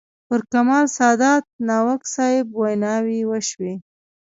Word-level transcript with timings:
پر 0.27 0.39
کمال 0.51 0.85
سادات، 0.97 1.43
ناوک 1.67 2.01
صاحب 2.13 2.45
ویناوې 2.59 3.19
وشوې. 3.29 3.73